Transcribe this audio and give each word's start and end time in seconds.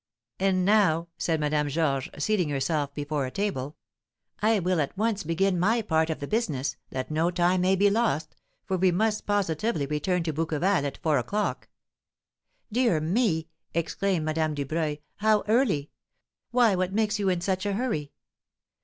"And 0.39 0.65
now," 0.65 1.09
said 1.19 1.39
Madame 1.39 1.69
Georges, 1.69 2.09
seating 2.23 2.49
herself 2.49 2.91
before 2.95 3.27
a 3.27 3.29
table, 3.29 3.75
"I 4.41 4.57
will 4.57 4.81
at 4.81 4.97
once 4.97 5.21
begin 5.23 5.59
my 5.59 5.83
part 5.83 6.09
of 6.09 6.19
the 6.19 6.25
business, 6.27 6.75
that 6.89 7.11
no 7.11 7.29
time 7.29 7.61
may 7.61 7.75
be 7.75 7.87
lost; 7.91 8.35
for 8.65 8.77
we 8.77 8.91
must 8.91 9.27
positively 9.27 9.85
return 9.85 10.23
to 10.23 10.33
Bouqueval 10.33 10.85
at 10.87 10.97
four 10.97 11.19
o'clock." 11.19 11.67
"Dear 12.71 12.99
me!" 12.99 13.47
exclaimed 13.75 14.25
Madame 14.25 14.55
Dubreuil; 14.55 14.97
"how 15.17 15.43
early! 15.47 15.91
Why, 16.49 16.73
what 16.73 16.91
makes 16.93 17.19
you 17.19 17.29
in 17.29 17.39
such 17.39 17.67
a 17.67 17.73
hurry?" 17.73 18.11